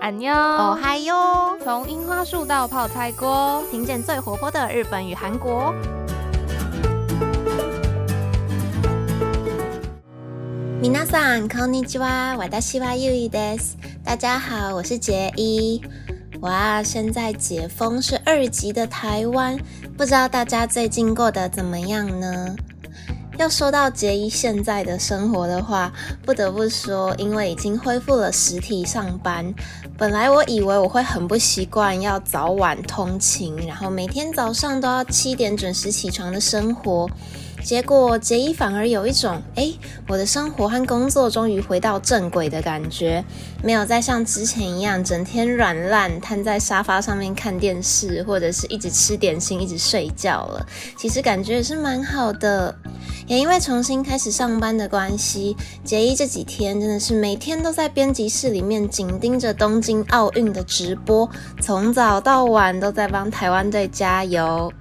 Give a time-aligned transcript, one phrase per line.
[0.00, 1.56] 安妞，哦嗨哟！
[1.64, 5.74] 从樱花树到泡菜锅，听见最活泼的日本与韩国。
[10.80, 13.76] 皆さんこんにちは、私はゆいです。
[14.04, 15.82] 大家好，我是杰一。
[16.40, 19.58] 哇，现在解封是二级的台湾，
[19.96, 22.54] 不知道大家最近过得怎么样呢？
[23.41, 25.91] 要说到杰伊现在的生活的话，
[26.23, 29.51] 不得不说，因为已经恢复了实体上班。
[29.97, 37.09] 本来我以为我会很不习惯要早晚通勤，然后每天早上都要七点准时起床的生活。
[37.63, 39.71] 结果杰伊反而有一种，哎，
[40.07, 43.23] 我的生活和工作终于回到正轨的感觉，
[43.63, 50.65] 没有再像之前一样整天软烂瘫在沙发上面看电视，或者是一直吃点心一直睡觉了。
[50.97, 52.75] 其实感觉也是蛮好的。
[53.27, 61.29] 也因为重新开始上班的关系，杰伊这几天真的是每天都在编辑室里面紧盯着东京奥运的直播，
[61.61, 64.73] 从早到晚都在帮台湾队加油。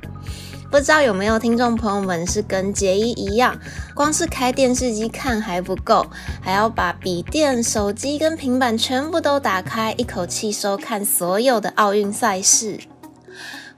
[0.71, 3.59] 不知道有没有听众朋友们是跟杰伊一样，
[3.93, 6.07] 光是开电视机看还不够，
[6.41, 12.79] 还要把笔电、手机跟平板全部都打开，一口气收看所有的奥运赛事。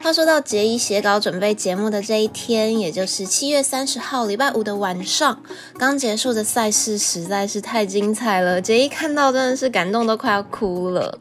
[0.03, 5.43] 话说到杰伊写稿准备节目的这一天，也就是七月三十号礼拜五的晚上，
[5.79, 11.19] 刚结束的赛事实在是太精彩了，杰伊看到真的是感动都快要哭了。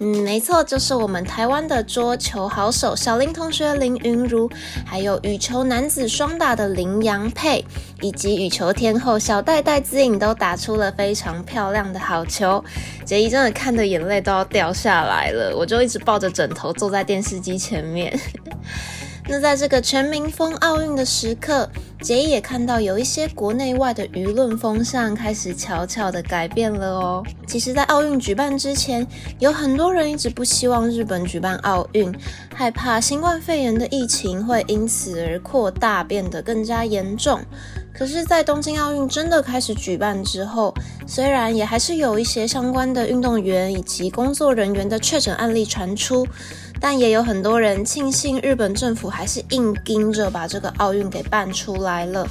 [0.00, 4.48] 嗯，没错，就是我们台湾的桌球好手小林同学林云如，
[4.86, 7.64] 还有羽球男子双打的林洋配，
[8.00, 12.64] 以及羽球天后小戴戴资颖都打出了非常漂亮的好球。
[13.04, 18.16] 杰伊真的看的眼泪都要掉下来了，我就一直抱着枕头坐在电视机前面。
[19.30, 21.68] 那在这个全民风奥运的时刻，
[22.00, 27.22] 杰伊也看到有一些国内外的舆论风向开始悄悄的改变了哦。
[27.46, 29.06] 其实，在奥运举办之前，
[29.38, 32.10] 有很多人一直不希望日本举办奥运，
[32.54, 37.38] 害怕新冠肺炎的疫情会因此而扩大，变得更加严重。
[37.92, 40.72] 可是，在东京奥运真的开始举办之后，
[41.06, 46.26] 虽然也还是有一些相关的运动员以及工作人员的确诊案例传出。
[46.80, 52.28] 但也有很多人庆幸日本政府还是硬盯着把这个奥运给办出来了，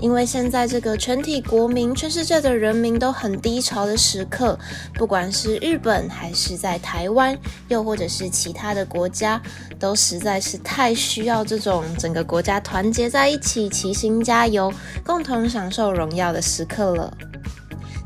[0.00, 4.58] 因为现在这个全体国民、全世界的人民都很低潮的时刻，
[4.94, 7.36] 不管是日本还是在台湾，
[7.68, 9.40] 又或者是其他的国家，
[9.78, 14.72] 都实在是太需要这种整个国家团结在一起、齐心加油、
[15.04, 17.12] 共同享受荣耀的时刻了。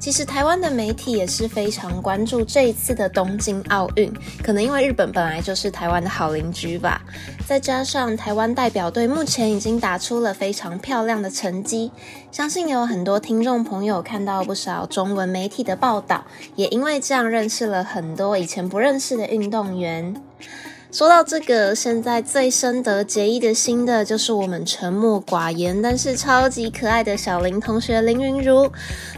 [0.03, 7.01] 其实台湾的媒体也是非常关注这一次的东京奥运，可能因为日本本来就是台湾的好邻居吧，
[7.47, 11.93] 再加上台湾代表队目前已经打出了非常漂亮的成绩，
[12.33, 16.25] 相信有很多听众朋友看到不少中文媒体的报道，
[16.57, 20.21] 也因为这样认识了很多以前不认识的运动员。
[20.93, 28.71] 说到这个，现在最深得杰伊的心的就是我们沉默寡言但是超级可爱的小林同学林云如。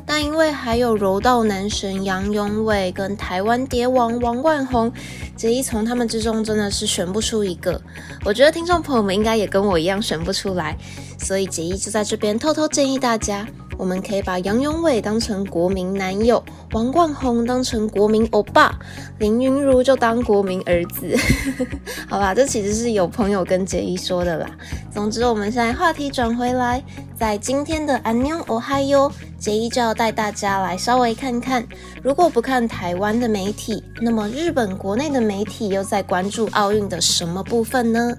[0.07, 4.93] 但因为还有柔道男神杨永伟跟台湾蝶王王冠宏，
[5.35, 7.83] 杰伊从他们之中真的是选不出一个。
[8.25, 10.79] 我觉得听众朋友们应该也跟我一样选不出来，
[11.19, 13.45] 所以杰伊就在这边偷偷建议大家。
[13.77, 16.43] 我们可以把杨永伟当成国民男友，
[16.73, 18.79] 王冠宏当成国民欧巴，
[19.19, 21.17] 林云如就当国民儿子。
[22.09, 24.51] 好吧，这其实是有朋友跟杰伊说的啦。
[24.93, 26.83] 总之，我们现在话题转回来，
[27.17, 31.67] 在今天的安妞哦嗨哟，杰伊就要带大家来稍微看看，
[32.03, 38.17] 如果不看台湾的媒体，那么日本国内的媒体又在关注奥运的什么部分呢？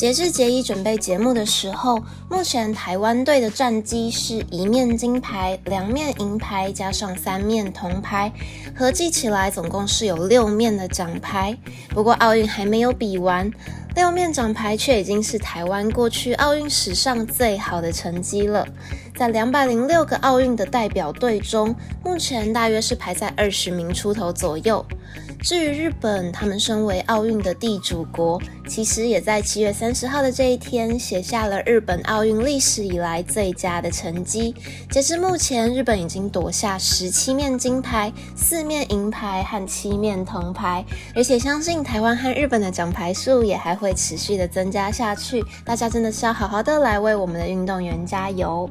[0.00, 8.32] 截至杰伊准备节目的时候，目前台湾队的战绩是一面金牌、两面银牌，加上三面铜牌，
[8.74, 11.54] 合计起来总共是有六面的奖牌。
[11.90, 13.52] 不过奥运还没有比完，
[13.94, 18.66] 六面奖牌却已经是台湾过去奥运史上最好的成绩了。
[19.14, 24.82] 在两百零六个奥运的代表队中，目前大约是排在二十名出头左右。
[25.42, 28.38] 至于日本，他们身为奥运的地主国，
[28.68, 34.54] 其实也在七月三十号的这一天写下了日本奥运历史以来最佳的成绩。
[34.90, 40.84] 截至目前，日本已经夺下十七面金牌、四面银牌和七面铜牌，
[41.14, 45.42] 而且相信台湾和日本的奖牌数也还会持续的增加下去。
[45.64, 48.68] 大家真的是要好好的来为我们的运动员加油。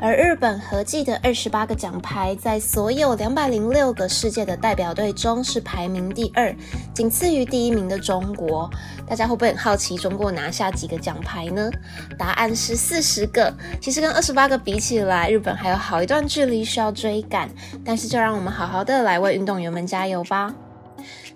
[0.00, 6.54] 而日本合计的二十八个奖牌，在所有两百零六个世界的代表队中是排名第二，
[6.94, 8.70] 仅次于第一名的中国。
[9.06, 11.70] 大家会不会很好奇中国拿下几个奖牌呢？
[12.16, 13.52] 答案是四十个。
[13.80, 17.50] 其实跟二十八个比起来，日本还有好一段距离需要追赶。
[17.84, 20.54] 但是就让我们好好的来为运动员们加油吧。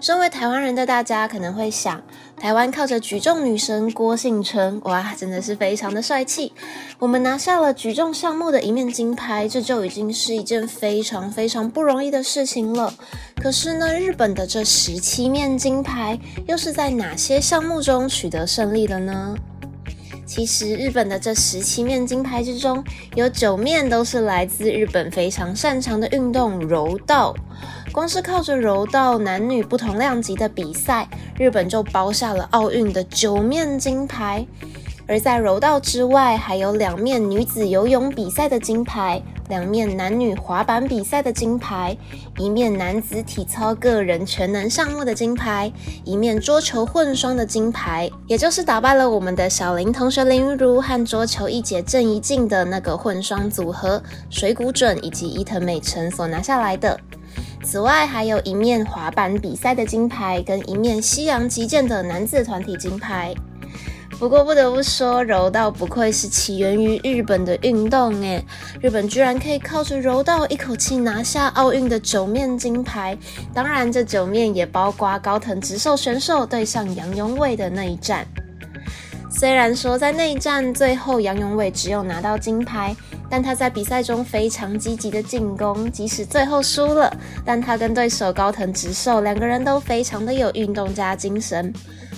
[0.00, 2.02] 身为台湾人的大家可能会想，
[2.38, 6.52] 台湾靠着举重女神郭幸存，哇，真的是非常的帅气。
[6.98, 12.93] 我们拿下了举重项目的一面金牌，这就已经是一件非常非常不容易的事情了。
[13.43, 19.34] 可是呢，日本的这十七面金牌，又是在哪些项目中取得胜利的呢？
[20.26, 22.82] 其实，日本的这十七面金牌之中，
[23.14, 27.32] 有九面都是来自日本非常擅长的运动柔道。
[27.93, 31.08] 光是靠着柔道男女不同量级的比赛，
[31.38, 34.44] 日本就包下了奥运的九面金牌。
[35.06, 39.23] 而在柔道之外，还有两面女子游泳比赛的金牌。
[39.48, 41.96] 两面男女滑板比赛的金牌，
[42.38, 45.72] 一面男子体操个人全能项目的金牌，
[46.04, 56.99] 一面桌球混双的金牌，也就是打败了我们的小林同学林玉如和桌球一姐郑怡静的那个混双组合水谷隼以及伊藤美诚所拿下来的。
[57.62, 63.34] 此外，还有一面滑板比赛的金牌，跟一面西洋击剑的男子团体金牌。
[64.18, 68.42] 不过不得不说，柔道不愧是起源于日本的运动诶，
[68.80, 73.16] 日本居然可以靠着柔道一口气拿下奥运的九面金牌。
[73.52, 78.26] 当然，这九面也包括高藤直寿选手对上杨永伟的那一战。
[79.30, 82.96] 虽然说在那一战最后杨永伟只有拿到金牌，
[83.28, 87.14] 但他在比赛中非常积极的进攻，即使最后输了，
[87.44, 91.70] 但他跟对手高藤直寿两个人都非常的有运动家精神。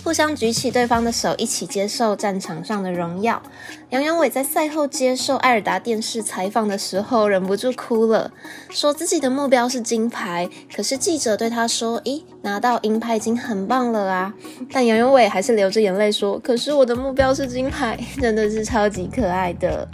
[0.08, 3.42] 互相举起对方的手，一起接受战场上的荣耀。
[3.90, 8.32] 杨永伟在赛后接受艾尔达电视采访的时候，忍不住哭了，
[8.70, 10.48] 说自己的目标是金牌。
[10.74, 14.32] 可是记者对他说：“咦，拿到银牌已经很棒了啊！”
[14.72, 19.86] 但杨永伟还是流着眼泪说：“可是我的目标是金牌，真的是超级可爱的。”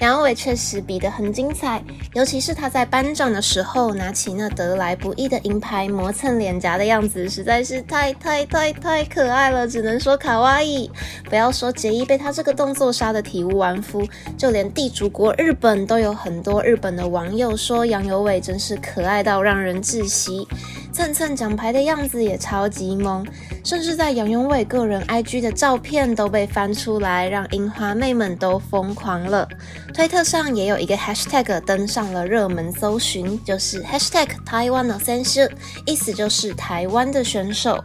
[0.00, 1.82] 杨永伟确实比得很精彩，
[2.14, 10.90] 尤其是他在颁奖的时候拿起那得来不易的银牌磨蹭脸颊的样子，实在是太太太太可爱了，只能说卡哇伊。
[11.28, 14.08] 不要说杰伊被他这个动作杀得体无完肤，
[14.38, 20.48] 就连地主国日本都有很多日本的网友说杨有伟真是可爱到让人窒息。
[20.92, 23.24] 蹭蹭奖牌的样子也超级萌，
[23.64, 29.48] 甚至在杨永伟个人 IG 的照片都被翻出来，让樱花妹们都疯狂了。
[29.94, 35.48] 推特上也有一个 Hashtag 登上了热门搜寻，就是 Hashtag Taiwan 的选手，
[35.86, 37.82] 意思就是台湾的选手。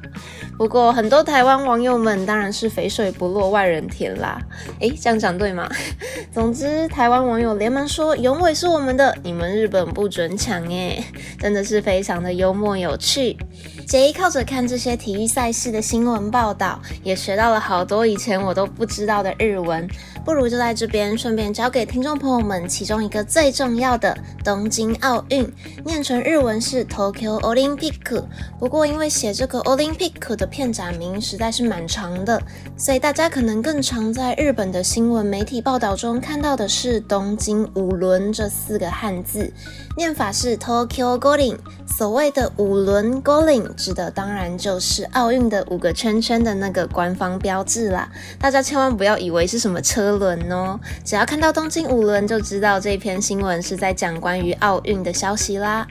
[0.57, 4.39] 不过很多台湾网友们当然是肥水不落外人田啦。
[4.79, 5.69] 诶，这样讲对吗？
[6.33, 11.03] 总之，台湾网友连忙说永伟是我们的，你们日本不准抢诶，
[11.39, 13.37] 真的是非常的幽默有趣。
[13.85, 19.87] 杰依靠着看这些体育赛事的新闻报道，也学到了好多以前我都不知道的日文。
[20.25, 25.47] 不如就在这边顺便教给听众朋友们其中一个最重要的东京奥运，
[25.85, 28.23] 念成日文是 Tokyo Olympic。
[28.59, 32.41] 不过因为写这个 Olympic 的片假名实在是蛮长的，
[32.75, 39.53] 所以大家可能更常在日本的新闻媒体报道中看到的是东京五轮这四个汉字，
[39.95, 41.59] 念法是 Tokyo g o l i n
[41.97, 48.11] 所谓的五轮 g o l i n 指的当然就是奥运的五个圈圈的那个官方标志啦。
[48.37, 50.17] 大家千万不要以为是什么车。
[50.17, 55.87] 轮哦，只要看到东京五轮，就知道这篇新闻是在讲关于奥运的消息啦。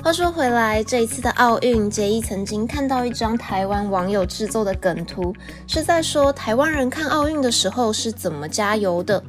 [0.00, 5.34] 话说回来，这一次的奥运，杰伊曾经看到一张台湾网友制作的梗图，
[5.66, 9.22] 是在说台湾人看奥运的时候是怎么加油的。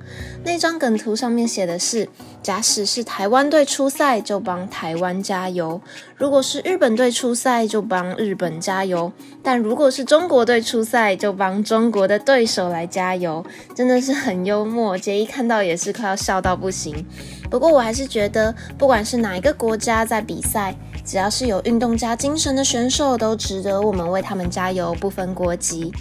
[0.46, 2.08] 那张梗图上面写的是：
[2.44, 5.82] 假使是台湾队出赛，就帮台湾加油；
[6.16, 9.12] 如果是日本队出赛，就帮日本加油；
[9.44, 13.44] 但如果是中国队出赛，就帮中国的对手来加油。
[13.76, 17.06] 真的是很幽默，杰伊看到也是快要笑到不行。
[17.50, 25.92] 不过我还是觉得，不管是哪一个国家在比赛，只要是有运动家精神的选手，都值得我们为他们加油，不分国籍。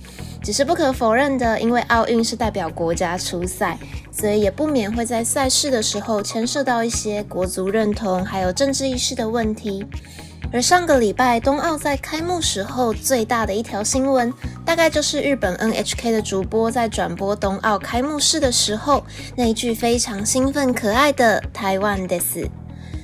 [0.40, 3.76] 只是不可否认的，因为奥运是代表国家出赛，
[4.12, 9.84] 所以也不免会在赛事的时候牵涉到一些国足认同还有政治意识的问题。
[10.50, 14.32] 而上个礼拜冬奥在开幕时候最大的一条新闻，
[14.64, 19.04] 大概就是日本 NHK 的主播在转播冬奥开幕式的时候，
[19.36, 22.48] 那一句非常兴奋可爱的“台湾 des”，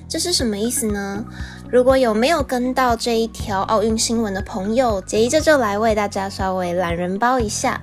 [0.08, 1.22] 这是什么意思呢？
[1.70, 7.82] 如果有没有跟到这一条奥运新闻的朋友，杰一这就来为大家稍微懒人包一下。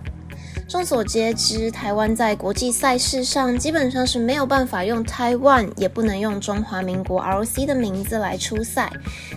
[0.71, 8.89] 众所皆知，台湾在国际赛事上基本上是没有办法用 Taiwan，也不能用中华民国 ROC 的名字来出赛，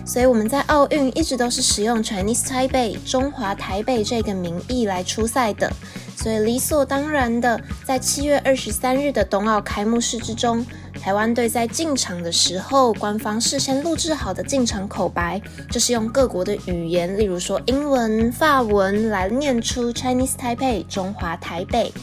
[0.05, 5.69] 所以我们在奥运一直都是使用 Chinese Taipei 中华台北这个名义来出赛的，
[6.15, 10.65] 所以理所当然的，在七月二十三日的冬奥开幕式之中。
[10.99, 21.93] 台湾队在进场的时候，官方事先录制好的进场口白，就是用各国的语言，例如说英文、法文来念出 Chinese Taipei 中华台北。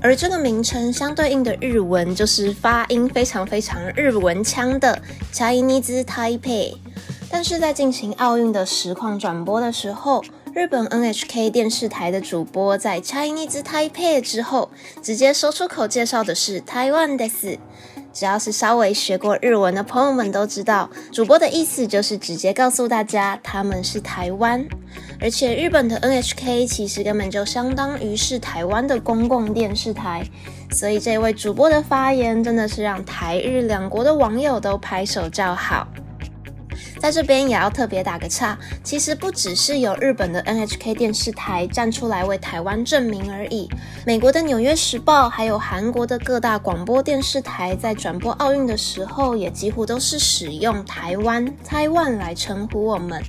[0.00, 4.98] 而这个名称相对应的日文，就是发音非常非常日文腔的
[5.32, 6.76] Chinese Taipei。
[7.28, 10.22] 但是在进行奥运的实况转播的时候，
[10.54, 14.70] 日本 NHK 电视台的主播在 Chinese Taipei 之后，
[15.02, 17.58] 直接说出口介绍的是台湾的事。
[18.16, 24.64] 只要是稍微学过日文的朋友们都知道，主播的意思就是直接告诉大家他们是台湾。
[25.20, 30.26] 而且日本的 NHK 其实根本就相当于是台湾的公共电视台，
[30.70, 35.86] 所以这位主播的发言真的是让台日两国的网友都拍手叫好。
[37.06, 43.70] 在这边也要特别打个岔，其实不只是有日本的 NHK 电视台站出来为台湾证明而已，
[44.04, 53.22] 美国的《纽约时报》还有韩国的各大广播电视台在转播奥运的时候，也几乎都是使用台湾 Taiwan 来称呼我们。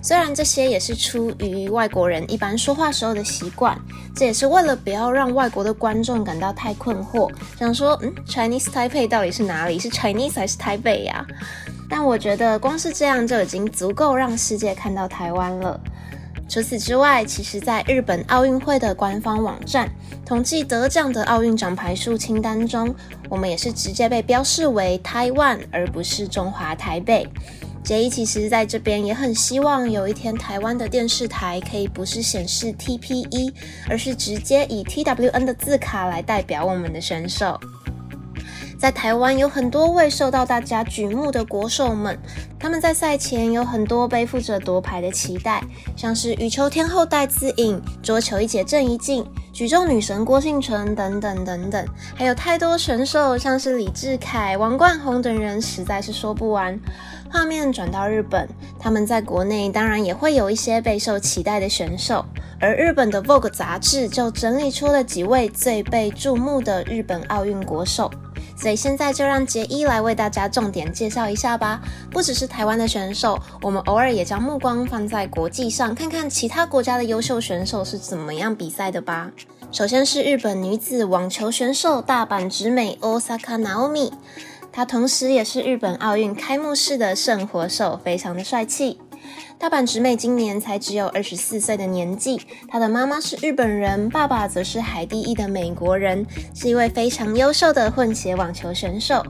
[0.00, 3.76] 虽然这些也是出于外国人一般说话时候的习惯，
[4.14, 7.28] 这也是为了不要让外国的观众感到太困惑，
[7.58, 9.80] 想说，嗯，Chinese Taipei 到底是哪里？
[9.80, 11.26] 是 Chinese 还是台北呀？
[11.88, 15.80] 但我觉得光是这样就已经足够让世界看到台湾了。
[16.48, 19.90] 除此之外，其实在日本奥运会的官方网站
[20.24, 22.94] 统计得奖的奥运奖牌数清单中，
[23.28, 27.26] 我们也是直接被标示为台湾，而不是中华台北。
[27.82, 33.52] 杰伊其实在这边也很希望有一天台湾的电视台可以不是显示 TPE，
[33.88, 37.58] 而是直接以 TWN 的字卡来代表我们的选手。
[38.78, 42.18] 在台湾有很多位受到大家瞩目的国手们，
[42.58, 45.62] 他们在赛前有很多背负着夺牌的期待，
[45.96, 56.78] 像是羽球天后戴资颖、桌球一姐郑怡静、举重女神郭幸淳等等等等，还有太多选手，像是李智凯、王冠宏等人，实在是说不完。
[57.28, 62.24] 画面转到日本，他们在国内当然也会有一些备受期待的选手，
[62.60, 68.08] 而日本的 Vogue 杂志就整理出了几位最被注目的日本奥运国手，
[68.56, 71.80] 所以现在就让杰伊来为大家重点介绍一下吧。
[72.10, 79.30] 不只是台湾的选手，我们偶尔也将目光放在国际上，看看其他国家的优秀选手是怎么样比赛的吧。
[79.70, 84.12] 首先是日本女子网球选手大阪直美 Osaka Naomi。
[84.72, 88.98] 她同时也是日本奥运开幕式的圣火手，非常的帅气。
[89.58, 99.24] 大阪直美今年才只有二十四岁的年纪，她的妈妈是日本人，爸爸则是海地裔的美国人，是一位非常优秀的混血网球选手。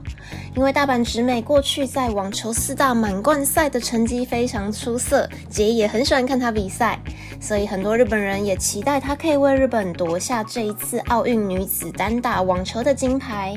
[0.54, 6.98] 因为大阪直美过去在网球四大满贯赛的成绩非常出色，杰也很喜欢看她比赛，
[7.38, 13.54] 所以很多日本人也期待她可以为日本夺下这一次奥运女子单打网球的金牌。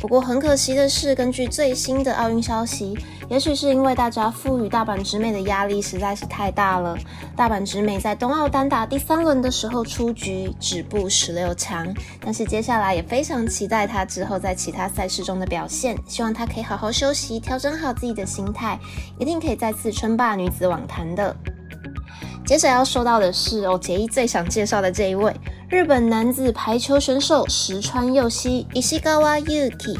[0.00, 2.96] 不过很可惜的是，根据最新的奥运消息，
[3.28, 6.16] 也许是因为大家赋予大阪直美的压力实在。
[6.16, 6.96] 是太大了。
[7.36, 11.86] 大阪直美在冬奥单打第三轮的时候出局，止步十六强。
[12.24, 18.78] 但是接下来也非常期待她之后在其他赛事中的表现，希望她可以好好休息，调整好自己的心态，
[19.18, 21.36] 一定可以再次称霸女子网坛的。
[22.46, 25.34] 接着要说到的是，哦，杰伊最想介绍的这一位
[25.68, 29.98] 日本男子排球选手石川佑希 （Ishigawa Yuki）。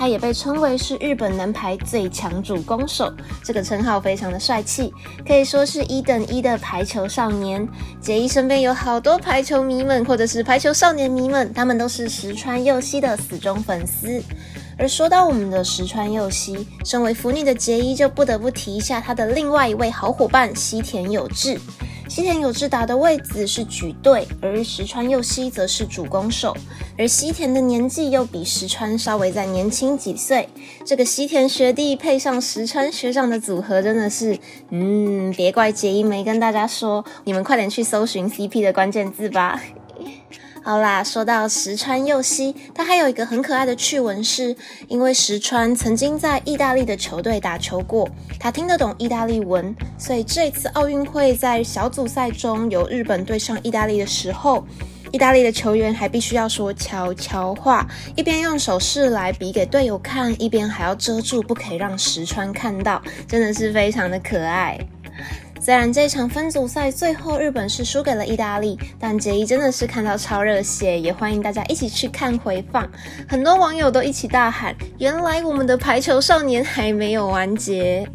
[0.00, 3.12] 他也被称为是日本男排最强主攻手，
[3.44, 4.90] 这个称号非常的帅气，
[5.28, 7.68] 可以说是一等一的排球少年。
[8.00, 14.22] 杰伊身边有好多排球迷们，或者是排球少年迷们，他们都是石川佑希的死忠粉丝。
[14.78, 21.60] 而说到我们的石川佑希，身为腐女的杰伊就不得不提一下他的另外一位好伙伴西田有志。
[22.10, 26.52] 西田有志达的位置是举队，而石川佑希则是主攻手。
[26.98, 30.48] 而西田的年纪又比石川稍微再年轻几岁，
[30.84, 34.36] 这个西田学弟配上石川学长的组合，真的是……
[34.70, 39.62] 嗯，别怪杰一没跟大家说，你们快点去搜寻 CP 的关键字吧。
[40.62, 44.54] 好啦，说到石川佑希，他还有一个很可爱的趣闻，是
[44.88, 48.06] 因为石川曾经在意大利的球队打球过，
[48.38, 54.62] 他听得懂意大利文，所以这次奥运会在小组赛中有日本对上意大利的时候，
[55.10, 64.78] 意大利的球员还必须要说悄悄话，一边用手势来比给队友看，一边还要遮住，不可以让石川看到，真的是非常的可爱。
[65.62, 72.90] 虽然这场分组赛最后日本是输给了意大利，但杰伊真的是看到超热血，也欢迎大家一起去看回放。
[73.28, 78.08] 很多网友都一起大喊：“原来我们的排球少年还没有完结！”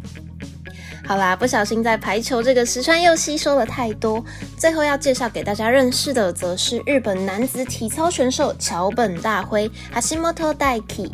[1.06, 4.24] 好啦，不小心在排球这个石川又吸收了太多，
[4.58, 11.12] 最后要介绍给大家认识的，则是日本男子体操选手桥本大辉 （Hashimoto Daiki）。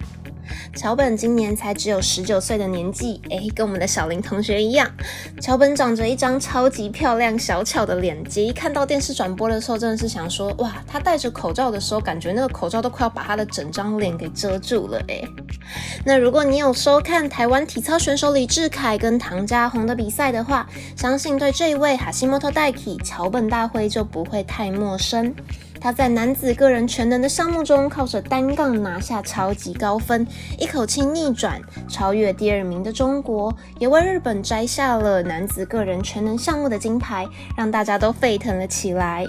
[0.75, 4.91] 桥本今年才只有十九岁的年纪，诶，跟我们的小林同学一样。
[5.41, 15.27] 桥本长着一张超级漂亮小巧的脸，杰一看到电视转播的时候，真的是想说，哇，他戴着口罩的时候，感觉那个口罩都快要把他的整张脸给遮住了，诶。
[16.05, 20.67] 那如果你有收看台湾体操选手李智凯跟唐家红的比赛的话，
[20.97, 25.35] 相信对这一位哈西莫托代体桥本大辉就不会太陌生。
[25.83, 30.25] 他在男子个人全能的项目中，靠着单杠拿下超级高分，
[30.57, 39.27] 一口气逆转超越第二名的中国，也为日本摘下了男子个人全能项目的金牌，让大家都沸腾了起来。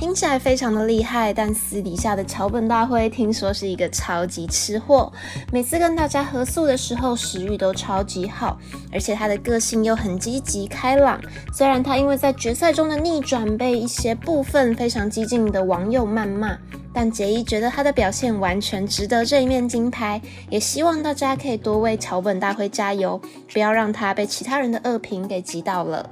[0.00, 5.12] 听起来非常的厉害，但私底下的桥本大辉听说是一个超级吃货，
[5.52, 8.58] 每次跟大家合宿的时候食欲都超级好，
[8.90, 11.20] 而且他的个性又很积极开朗。
[11.52, 16.56] 虽然他因为在决赛中的逆转被一些部分非常激进的网友谩骂，
[16.94, 23.20] 但杰伊觉得他的表现完全值得这一面金牌，也希望大家可以多为桥本大辉加油，
[23.52, 26.08] 不要让他被其他人的恶评给击倒了。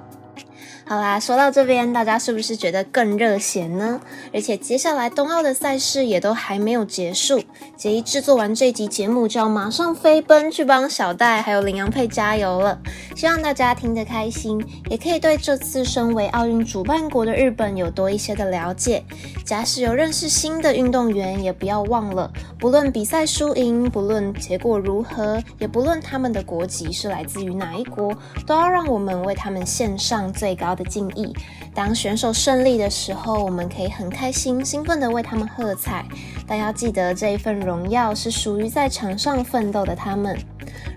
[0.89, 4.01] 好啦，说到这边，大家是不是觉得更热血呢？
[4.33, 7.43] 而且接下来冬奥的赛事也都还没有结束，
[7.77, 12.81] 杰伊制作完这集节目就要马上飞奔去帮小戴还有林洋配加油了。
[13.15, 19.05] 希望大家听得开心，也可以对这次身为奥运主办国的日本有多一些的了解。
[19.45, 28.17] 假使有认识新的运动员，也不要忘了，不论比赛输赢，不论结果如何，也不论他们的国籍是来自于哪一国，
[28.47, 30.78] 都要让我们为他们献上最高。
[30.79, 31.35] 的敬意。
[31.75, 36.07] 当选手胜利的时候，我们可以很开心、兴奋的为他们喝彩。
[36.47, 40.39] 但要记得，这一份荣耀是属于在场上奋斗的他们。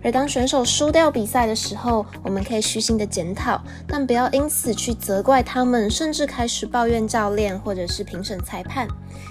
[0.04, 8.88] 而当选手输掉比赛的时候，我们可以虚心的检讨，但不要因此去责怪他们，甚至开始抱怨教练或者是评审裁判。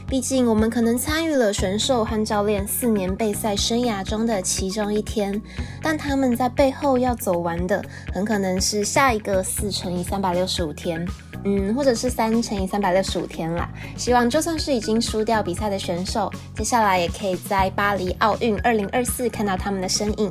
[0.07, 5.41] 毕竟，我们可能参与了选手和教练四年备赛生涯中的其中一天，
[5.81, 11.07] 但他们在背后要走完的，很可能是下一个四乘以三百六十五天，
[11.45, 13.71] 嗯，或者是三乘以三百六十五天啦。
[13.97, 20.31] 希望就算是已经输掉比赛的选手，接下来也可以在巴黎奥运二零二四看到他们的身影。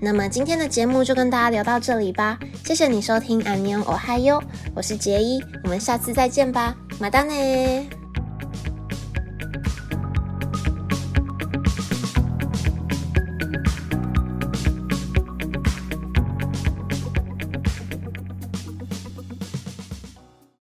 [0.00, 4.38] 那么今天的节目就跟大家聊到这里吧，谢谢你收听《安妞我嗨哟》，
[4.74, 8.07] 我是杰伊，我们下次再见吧，马达呢。